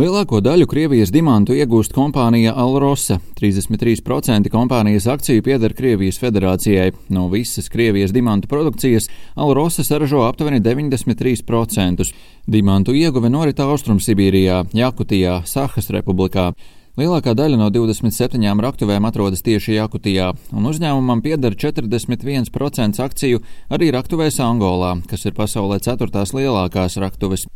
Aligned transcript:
Lielāko 0.00 0.38
daļu 0.40 0.64
Krievijas 0.64 1.10
dimantu 1.12 1.52
iegūst 1.52 1.92
kompānija 1.92 2.54
Alrosa. 2.56 3.18
33% 3.36 4.48
kompānijas 4.48 5.04
akciju 5.12 5.44
pieder 5.44 5.74
Krievijas 5.76 6.16
federācijai. 6.22 6.94
No 7.12 7.26
visas 7.28 7.68
Krievijas 7.68 8.14
dimantu 8.16 8.48
produkcijas 8.48 9.10
Alrosa 9.34 9.84
saražo 9.84 10.22
aptuveni 10.24 10.62
93%. 10.64 12.08
Dimantu 12.48 12.96
ieguve 12.96 13.28
norit 13.28 13.60
Austrumsibīrijā, 13.60 14.62
Jakutijā, 14.72 15.42
Sahas 15.44 15.92
republikā. 15.92 16.54
Lielākā 16.96 17.36
daļa 17.38 17.58
no 17.60 17.68
27 17.70 18.64
raktuvēm 18.64 19.04
atrodas 19.06 19.44
tieši 19.46 19.76
Jakutijā, 19.76 20.32
un 20.56 20.66
uzņēmumam 20.66 21.20
pieder 21.22 21.54
41% 21.54 22.98
akciju 23.04 23.44
arī 23.70 23.92
raktuvēs 23.94 24.40
Angolā, 24.42 24.96
kas 25.08 25.28
ir 25.28 25.36
pasaulē 25.36 25.78
ceturtās 25.84 26.34
lielākās 26.34 26.98
raktuves. 27.00 27.46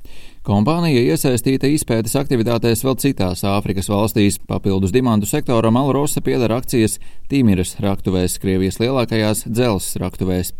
Kompānija 0.45 1.01
iesaistīta 1.01 1.71
izpētes 1.73 2.13
aktivitātēs 2.21 2.83
vēl 2.85 2.99
citās 3.01 3.41
Āfrikas 3.49 3.87
valstīs. 3.89 4.37
Papildus 4.45 4.93
dimantu 4.93 5.25
sektoram 5.25 5.79
Alrosa 5.80 6.21
pieder 6.21 6.52
akcijas 6.52 6.98
Tīmiras 7.33 7.71
raktuvēs, 7.80 8.35
Krievijas 8.43 8.77
lielākajās 8.77 9.47
dzelzs 9.49 9.95
raktuvēs. 10.02 10.51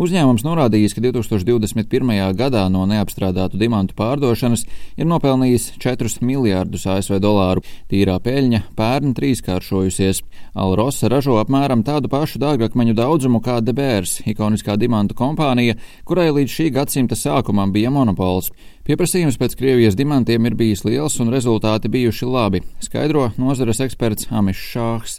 Uzņēmums 0.00 0.46
norādījis, 0.46 0.94
ka 0.96 1.04
2021. 1.04 2.32
gadā 2.38 2.62
no 2.72 2.86
neapstrādātu 2.88 3.60
dimantu 3.60 3.92
pārdošanas 3.98 4.64
ir 4.96 5.10
nopelnījis 5.10 5.74
4 5.82 6.24
miljārdus 6.24 6.86
ASV 6.88 7.20
dolāru. 7.20 7.60
Tīrā 7.92 8.16
peļņa 8.24 8.62
pērn 8.80 9.12
trīskāršojusies. 9.18 10.22
Alrosa 10.56 11.10
ražo 11.12 11.36
apmēram 11.42 11.84
tādu 11.84 12.08
pašu 12.08 12.40
dārgakmeņu 12.40 12.96
daudzumu 12.96 13.44
kā 13.44 13.58
Debērs, 13.60 14.22
ikoniskā 14.24 14.78
dimantu 14.80 15.20
kompānija, 15.20 15.76
kurai 16.08 16.30
līdz 16.32 16.56
šī 16.56 16.70
gadsimta 16.80 17.20
sākumam 17.20 17.76
bija 17.76 17.92
monopols. 17.92 18.48
Pieprasījums 18.84 19.38
pēc 19.40 19.54
Krievijas 19.56 19.94
dimantiem 19.96 20.44
ir 20.44 20.54
bijis 20.60 20.82
liels 20.84 21.14
un 21.22 21.30
rezultāti 21.32 21.88
bijuši 21.88 22.26
labi, 22.28 22.60
skaidro 22.84 23.30
nozares 23.40 23.80
eksperts 23.80 24.28
Amišs 24.28 24.64
Šāhs. 24.74 25.14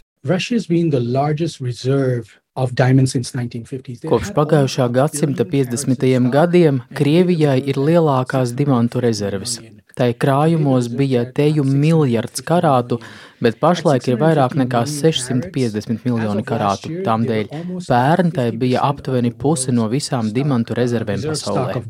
Kopš 4.06 4.30
pagājušā 4.38 4.86
gadsimta 4.94 5.48
50. 5.50 6.30
gadiem 6.36 6.78
Krievijai 6.94 7.58
ir 7.66 7.82
lielākās 7.88 8.54
dimantu 8.54 9.02
rezerves. 9.02 9.58
Tai 9.96 10.10
krājumos 10.12 10.90
bija 10.92 11.22
teju 11.32 11.62
miljards 11.64 12.42
karātu, 12.44 12.98
bet 13.40 13.56
pašlaik 13.60 14.04
ir 14.10 14.18
vairāk 14.20 14.52
nekā 14.60 14.82
650 14.88 16.02
miljoni 16.04 16.42
karātu. 16.44 16.90
Tādēļ 17.06 17.48
pērn 17.86 18.28
tai 18.36 18.50
bija 18.60 18.82
aptuveni 18.84 19.30
puse 19.32 19.72
no 19.72 19.86
visām 19.88 20.28
dimantu 20.36 20.76
rezervēm 20.76 21.24
pasaulē. 21.24 21.80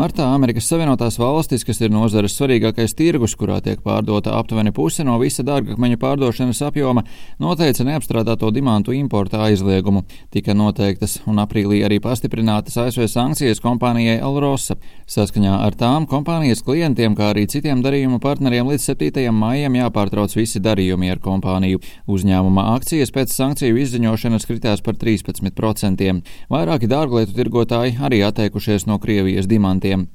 Martā 0.00 0.30
Amerikas 0.32 0.70
Savienotās 0.72 1.18
valstis, 1.20 1.64
kas 1.68 1.82
ir 1.84 1.92
nozares 1.92 2.38
svarīgākais 2.38 2.96
tirgus, 2.96 3.36
kurā 3.36 3.58
tiek 3.64 3.84
pārdota 3.84 4.32
aptuveni 4.40 4.72
puse 4.72 5.04
no 5.04 5.18
visa 5.20 5.44
dārgakmeņa 5.44 6.00
pārdošanas 6.00 6.62
apjoma, 6.70 7.04
noteica 7.36 7.84
neapstrādāto 7.84 8.48
dimantu 8.48 8.96
importa 8.96 9.44
aizliegumu. 9.50 10.06
Tika 10.32 10.56
noteiktas 10.56 11.18
un 11.28 11.44
aprīlī 11.44 11.82
arī 11.84 12.00
pastiprinātas 12.00 12.80
ASV 12.80 13.04
sankcijas 13.12 13.60
kompānijai 13.60 14.22
Alrosa. 14.24 14.80
Saskaņā 15.04 15.60
ar 15.68 15.76
tām 15.76 16.08
kompānijas 16.08 16.64
klientiem, 16.64 17.12
kā 17.16 17.25
arī 17.30 17.46
citiem 17.50 17.82
darījumu 17.84 18.20
partneriem 18.22 18.68
līdz 18.70 18.84
7. 18.92 19.26
maijam 19.34 19.76
jāpārtrauc 19.78 20.32
visi 20.38 20.60
darījumi 20.62 21.10
ar 21.12 21.20
kompāniju. 21.22 21.82
Uzņēmuma 22.06 22.68
akcijas 22.76 23.12
pēc 23.14 23.34
sankciju 23.34 23.78
izziņošanas 23.82 24.46
kritās 24.48 24.84
par 24.86 24.98
13%. 25.00 26.10
Vairāki 26.52 26.90
dārglietu 26.90 27.36
tirgotāji 27.36 27.98
arī 28.08 28.22
atteikušies 28.26 28.86
no 28.90 29.00
Krievijas 29.02 29.50
dimantiem. 29.50 30.06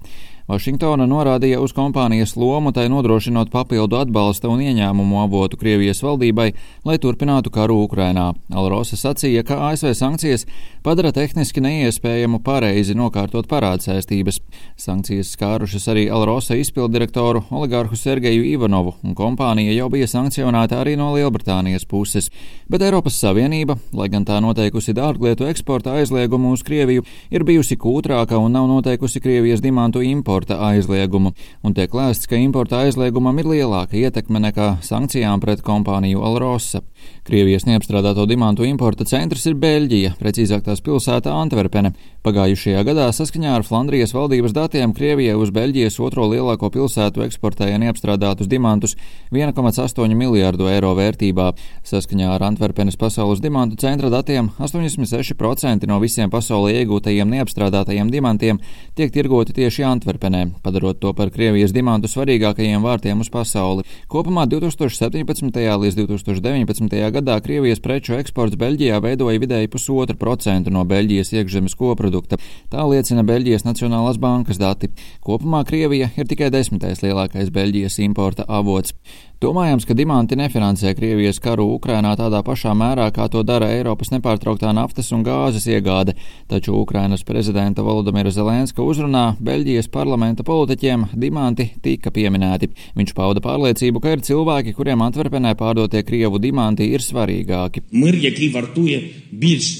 Vašingtona 0.51 1.05
norādīja 1.07 1.61
uz 1.63 1.71
kompānijas 1.71 2.33
lomu 2.35 2.73
tai 2.75 2.89
nodrošinot 2.91 3.47
papildu 3.53 3.95
atbalsta 4.01 4.49
un 4.51 4.59
ieņēmumu 4.59 5.21
avotu 5.21 5.55
Krievijas 5.61 6.01
valdībai, 6.03 6.49
lai 6.83 6.97
turpinātu 6.99 7.53
karu 7.55 7.77
Ukrainā. 7.85 8.33
Alrosa 8.51 8.99
sacīja, 8.99 9.45
ka 9.47 9.61
ASV 9.69 9.93
sankcijas 9.95 10.43
padara 10.83 11.13
tehniski 11.15 11.63
neiespējamu 11.63 12.41
pareizi 12.43 12.97
nokārtot 12.99 13.47
parādsaistības. 13.47 14.41
Sankcijas 14.75 15.31
skārušas 15.37 15.87
arī 15.93 16.09
Alrosa 16.11 16.57
izpildirektoru 16.59 17.45
oligārhu 17.47 17.95
Sergeju 17.95 18.43
Ivanovu, 18.51 18.97
un 19.07 19.15
kompānija 19.15 19.71
jau 19.77 19.87
bija 19.93 20.09
sankcionēta 20.11 20.81
arī 20.83 20.97
no 20.99 21.13
Lielbritānijas 21.15 21.87
puses. 21.87 22.27
Bet 22.67 22.83
Eiropas 22.83 23.21
Savienība, 23.23 23.77
lai 23.95 24.09
gan 24.11 24.27
tā 24.27 24.41
noteikusi 24.43 24.97
dārglietu 24.99 25.47
eksporta 25.47 25.95
aizliegumu 26.01 26.51
uz 26.51 26.67
Krieviju, 26.67 27.07
ir 27.31 27.47
bijusi 27.47 27.79
kūtrāka 27.79 28.35
un 28.35 28.51
nav 28.59 28.67
noteikusi 28.67 29.23
Krievijas 29.23 29.63
dimantu 29.63 30.03
importu 30.03 30.40
importa 30.41 30.57
aizliegumu, 30.71 31.33
un 31.63 31.73
tiek 31.73 31.91
lēsts, 31.93 32.27
ka 32.27 32.35
importa 32.35 32.81
aizliegumam 32.81 33.37
ir 33.39 33.45
lielāka 33.45 33.93
ietekme 33.97 34.39
nekā 34.41 34.81
sankcijām 34.81 35.39
pret 35.39 35.61
kompāniju 35.61 36.23
Alrosa. 36.25 36.81
Krievijas 37.21 37.67
neapstrādāto 37.67 38.25
dimantu 38.25 38.65
importa 38.65 39.05
centrs 39.05 39.45
ir 39.45 39.53
Beļģija, 39.61 40.15
precīzāk 40.17 40.63
tās 40.65 40.81
pilsēta 40.81 41.33
Antverpene. 41.37 41.93
Pagājušajā 42.25 42.81
gadā 42.85 43.07
saskaņā 43.13 43.55
ar 43.57 43.65
Flandrijas 43.65 44.13
valdības 44.13 44.53
datiem 44.53 44.93
Krievijai 44.93 45.37
uz 45.37 45.49
Beļģijas 45.53 45.99
otro 46.01 46.27
lielāko 46.29 46.69
pilsētu 46.73 47.23
eksportēja 47.25 47.79
neapstrādātus 47.81 48.49
dimantus 48.49 48.93
1,8 49.33 50.17
miljārdu 50.17 50.69
eiro 50.69 50.93
vērtībā. 50.97 51.51
Saskaņā 51.85 52.29
ar 52.35 52.45
Antverpenes 52.45 52.97
pasaules 53.01 53.41
dimantu 53.41 53.77
centra 53.81 54.09
datiem 54.13 54.51
86% 54.61 55.89
no 55.89 55.97
visiem 56.01 56.29
pasaulē 56.29 56.75
iegūtajiem 56.81 57.33
neapstrādātajiem 57.37 58.13
dimantiem 58.13 58.61
tiek 58.97 59.13
tirgoti 59.13 59.57
tieši 59.57 59.85
Antverpenē, 59.89 60.20
padarot 60.63 60.99
to 61.01 61.13
par 61.17 61.31
Krievijas 61.33 61.73
dimantu 61.73 62.07
svarīgākajiem 62.11 62.83
vārtiem 62.85 63.23
uz 63.23 63.29
pasauli. 63.33 63.85
Kopumā 64.11 64.45
2017. 64.45 65.57
līdz 65.81 65.97
2019. 65.97 66.93
gadā 67.15 67.39
Krievijas 67.41 67.81
preču 67.81 68.13
eksports 68.19 68.59
Beļģijā 68.61 68.99
veidoja 69.01 69.41
vidēji 69.41 69.71
pusotru 69.71 70.17
procentu 70.17 70.69
no 70.69 70.85
Beļģijas 70.85 71.33
iekšzemes 71.33 71.75
koprodukta. 71.79 72.37
Tā 72.69 72.85
liecina 72.85 73.25
Beļģijas 73.25 73.65
Nacionālās 73.65 74.21
bankas 74.21 74.61
dati. 74.61 74.91
Kopumā 75.25 75.65
Krievija 75.65 76.11
ir 76.15 76.29
tikai 76.29 76.51
desmitais 76.53 77.01
lielākais 77.01 77.49
Beļģijas 77.49 77.99
importa 78.05 78.45
avots. 78.47 78.93
Domājams, 79.41 79.87
ka 79.89 79.95
dimanti 79.97 80.35
nefinansē 80.37 80.91
Krievijas 80.93 81.39
karu 81.41 81.63
Ukrainā 81.73 82.11
tādā 82.13 82.43
pašā 82.45 82.75
mērā, 82.77 83.07
kā 83.09 83.25
to 83.33 83.41
dara 83.41 83.71
Eiropas 83.73 84.11
nepārtrauktā 84.13 84.69
naftas 84.77 85.09
un 85.17 85.23
gāzes 85.25 85.65
iegāde, 85.65 86.13
taču 86.45 86.75
Ukrainas 86.77 87.25
prezidenta 87.25 87.81
Volodamira 87.81 88.29
Zelenska 88.29 88.85
uzrunā 88.85 89.23
Beļģijas 89.41 89.89
parlamenta 90.11 90.43
politiķiem 90.43 91.05
dimanti 91.15 91.69
tika 91.83 92.11
pieminēti. 92.11 92.67
Viņš 92.99 93.13
pauda 93.15 93.39
pārliecību, 93.43 94.01
ka 94.03 94.15
ir 94.15 94.23
cilvēki, 94.27 94.73
kuriem 94.75 95.03
Antverpenē 95.05 95.53
pārdotie 95.59 96.03
Krievu 96.03 96.41
dimanti 96.43 96.89
ir 96.91 97.03
svarīgāki. 97.05 97.85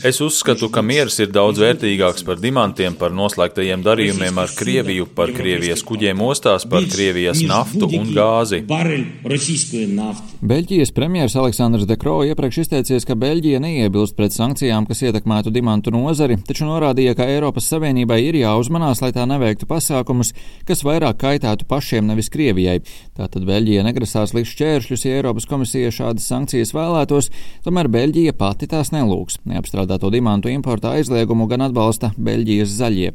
Es 0.07 0.21
uzskatu, 0.23 0.69
ka 0.71 0.83
miers 0.85 1.19
ir 1.19 1.33
daudz 1.35 1.59
vērtīgāks 1.59 2.23
par 2.27 2.39
dimantiem, 2.39 2.95
par 2.99 3.11
noslēgtajiem 3.15 3.83
darījumiem 3.83 4.39
ar 4.39 4.53
Krieviju, 4.55 5.09
par 5.17 5.33
Krievijas 5.35 5.83
kuģiem 5.87 6.23
ostās, 6.23 6.63
par 6.71 6.87
Krievijas 6.87 7.43
naftu 7.43 7.89
un 7.99 8.13
gāzi. 8.15 8.61
Beļģijas 10.41 10.93
premjeras 10.95 11.35
Aleksandrs 11.41 11.89
Dekro 11.89 12.21
iepriekš 12.29 12.61
izteicies, 12.63 13.05
ka 13.07 13.17
Beļģija 13.19 13.59
neiebilst 13.63 14.15
pret 14.15 14.35
sankcijām, 14.35 14.87
kas 14.89 15.03
ietekmētu 15.03 15.51
dimantu 15.53 15.91
nozari, 15.93 16.39
taču 16.47 16.69
norādīja, 16.69 17.17
ka 17.19 17.27
Eiropas 17.27 17.67
Savienībai 17.71 18.21
ir 18.29 18.39
jāuzmanās, 18.41 19.03
lai 19.03 19.11
tā 19.15 19.27
neveiktu 19.29 19.67
pasākumus, 20.21 20.33
kas 20.65 20.83
vairāk 20.85 21.17
kaitētu 21.19 21.65
pašiem, 21.67 22.07
nevis 22.07 22.29
Krievijai. 22.29 22.81
Tātad 23.17 23.45
Beļģija 23.45 23.83
negrasās 23.83 24.33
likt 24.33 24.49
šķēršļus, 24.51 25.05
ja 25.05 25.17
Eiropas 25.19 25.45
komisija 25.45 25.91
šādas 25.91 26.27
sankcijas 26.27 26.73
vēlētos, 26.73 27.29
tomēr 27.65 27.89
Beļģija 27.91 28.33
pati 28.37 28.67
tās 28.67 28.91
nelūgs. 28.91 29.39
Neapstrādāto 29.45 30.11
dimantu 30.11 30.49
importa 30.49 30.95
aizliegumu 30.95 31.47
gan 31.47 31.67
atbalsta 31.67 32.13
Beļģijas 32.17 32.77
zaļie. 32.77 33.11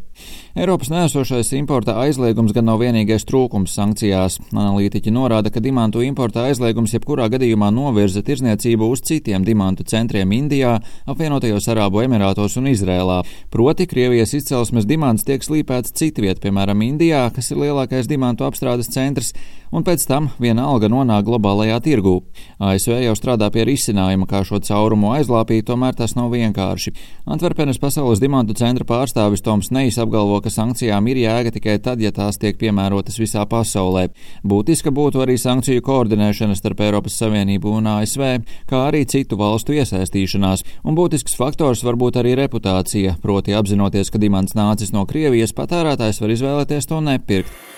Eiropas 0.56 0.88
nēsošais 0.88 1.52
importa 1.58 1.98
aizliegums 2.00 2.54
gan 2.56 2.64
nav 2.64 2.80
vienīgais 2.80 3.26
trūkums 3.28 3.74
sankcijās. 3.76 4.38
Analītiķi 4.54 5.12
norāda, 5.12 5.50
ka 5.52 5.60
dimantu 5.60 6.00
importa 6.00 6.46
aizliegums 6.48 6.94
jebkurā 6.96 7.26
gadījumā 7.32 7.68
novirza 7.74 8.22
tirzniecību 8.24 8.88
uz 8.88 9.02
citiem 9.04 9.44
dimantu 9.44 9.84
centriem 9.84 10.32
Indijā, 10.32 10.78
apvienotajos 11.04 11.68
Arābu 11.72 12.00
Emirātos 12.06 12.56
un 12.56 12.70
Izrēlā. 12.72 13.18
Proti, 13.52 13.84
Krievijas 13.90 14.32
izcelsmes 14.38 14.88
dimants 14.88 15.26
tiek 15.28 15.44
slīpēts 15.44 15.92
citviet, 15.96 16.40
piemēram, 16.40 16.80
Indijā, 16.86 16.95
kas 17.34 17.50
ir 17.52 17.60
lielākais 17.60 18.08
dimantu 18.10 18.46
apstrādes 18.46 18.90
centrs, 18.92 19.32
un 19.72 19.84
pēc 19.86 20.06
tam 20.08 20.28
viena 20.42 20.66
alga 20.70 20.88
nonāk 20.90 21.24
globālajā 21.26 21.78
tirgū. 21.84 22.16
ASV 22.62 22.98
jau 23.04 23.14
strādā 23.18 23.48
pie 23.52 23.66
risinājuma, 23.68 24.28
kā 24.30 24.42
šo 24.46 24.60
caurumu 24.64 25.12
aizlāpīt, 25.16 25.66
tomēr 25.68 25.96
tas 25.98 26.16
nav 26.18 26.32
vienkārši. 26.34 26.92
Antverpenes 27.26 27.80
pasaules 27.82 28.22
dimantu 28.22 28.56
centra 28.58 28.86
pārstāvis 28.88 29.44
Toms 29.44 29.70
Neis 29.74 29.98
apgalvo, 30.02 30.40
ka 30.44 30.52
sankcijām 30.52 31.08
ir 31.10 31.22
jēga 31.24 31.54
tikai 31.56 31.78
tad, 31.82 32.00
ja 32.04 32.12
tās 32.14 32.40
tiek 32.42 32.58
piemērotas 32.60 33.18
visā 33.20 33.44
pasaulē. 33.48 34.08
Būtiska 34.46 34.92
būtu 34.94 35.22
arī 35.24 35.38
sankciju 35.40 35.84
koordinēšana 35.86 36.56
starp 36.58 36.82
Eiropas 36.86 37.18
Savienību 37.20 37.76
un 37.78 37.90
ASV, 37.96 38.26
kā 38.70 38.82
arī 38.88 39.04
citu 39.08 39.38
valstu 39.40 39.76
iesaistīšanās, 39.76 40.64
un 40.84 40.98
būtisks 40.98 41.36
faktors 41.38 41.84
var 41.86 41.98
būt 42.00 42.20
arī 42.22 42.36
reputācija, 42.38 43.16
proti 43.22 43.56
apzinoties, 43.56 44.12
ka 44.12 44.22
dimants 44.22 44.56
nācis 44.58 44.94
no 44.94 45.06
Krievijas, 45.08 45.56
patērētājs 45.56 46.22
var 46.22 46.36
izvēlēties 46.36 46.90
to 46.92 47.00
nepirkt. 47.04 47.75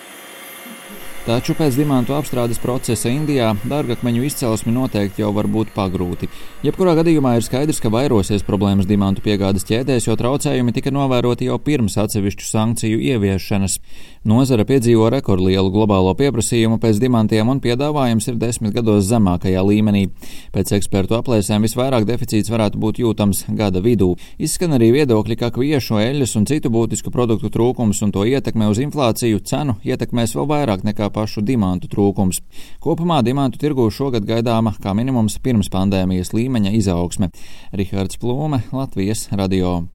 Taču 1.29 1.53
pēc 1.53 1.75
dimantu 1.77 2.15
apstrādes 2.17 2.57
procesa 2.57 3.11
Indijā 3.13 3.51
dārgakmeņu 3.69 4.23
izcelsmi 4.25 4.73
noteikti 4.73 5.21
jau 5.21 5.29
var 5.37 5.45
būt 5.53 5.75
pagrūti. 5.75 6.31
Jebkurā 6.65 6.95
gadījumā 6.97 7.35
ir 7.37 7.45
skaidrs, 7.45 7.83
ka 7.85 7.93
vairosies 7.93 8.47
problēmas 8.47 8.89
dimantu 8.89 9.21
piegādes 9.27 9.69
ķēdēs, 9.69 10.07
jo 10.09 10.17
traucējumi 10.17 10.73
tika 10.73 10.89
novēroti 10.89 11.51
jau 11.51 11.59
pirms 11.61 11.99
atsevišķu 12.01 12.49
sankciju 12.49 13.03
ieviešanas. 13.11 13.77
Nozara 14.29 14.65
piedzīvo 14.69 15.07
rekordlielu 15.13 15.71
globālo 15.73 16.11
pieprasījumu 16.17 16.81
pēc 16.83 16.99
dimantiem 17.01 17.53
un 17.53 17.61
piedāvājums 17.65 18.27
ir 18.33 18.41
desmit 18.41 18.73
gados 18.75 19.07
zemākajā 19.09 19.63
līmenī. 19.69 20.09
Pēc 20.57 20.73
ekspertu 20.79 21.17
aplēsēm 21.21 21.65
visvairāk 21.69 22.09
deficīts 22.09 22.51
varētu 22.53 22.81
būt 22.81 23.03
jūtams 23.05 23.45
gada 23.57 23.85
vidū. 23.85 24.15
Izskan 24.41 24.75
arī 24.77 24.91
viedokļi, 24.97 25.39
ka 25.39 25.53
kviešu, 25.55 26.01
eļļas 26.03 26.35
un 26.41 26.49
citu 26.51 26.73
būtisku 26.73 27.13
produktu 27.15 27.53
trūkums 27.53 28.03
un 28.05 28.17
to 28.17 28.27
ietekme 28.29 28.69
uz 28.73 28.81
inflāciju 28.83 29.45
cenu 29.45 29.79
ietekmēs 29.87 30.35
vēl 30.37 30.51
vairāk 30.51 30.85
nekā 30.89 31.13
pašu 31.19 31.43
dimantu 31.43 31.91
trūkums. 31.91 32.41
Kopumā 32.85 33.21
dimantu 33.27 33.61
tirgū 33.63 33.91
šogad 33.95 34.27
gaidāma 34.29 34.77
kā 34.79 34.95
minimums 34.95 35.39
pirms 35.43 35.71
pandēmijas 35.75 36.35
līmeņa 36.37 36.75
izaugsme. 36.79 37.33
Rihards 37.75 38.23
Plūme, 38.23 38.63
Latvijas 38.73 39.29
radio. 39.35 39.81